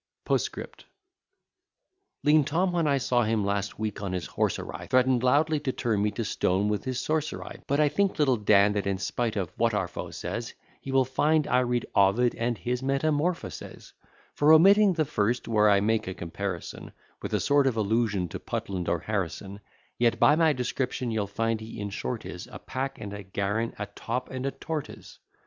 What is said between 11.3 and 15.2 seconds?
I read Ovid and his Metamorphoses, For omitting the